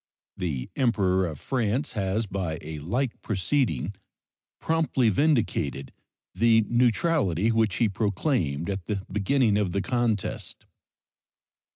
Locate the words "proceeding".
3.21-3.93